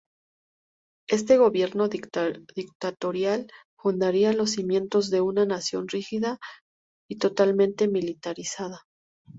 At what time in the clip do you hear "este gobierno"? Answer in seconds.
1.09-1.87